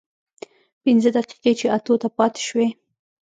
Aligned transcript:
پينځه 0.83 1.09
دقيقې 1.17 1.51
چې 1.59 1.65
اتو 1.75 1.93
ته 2.01 2.07
پاتې 2.17 2.41
سوې. 2.47 2.67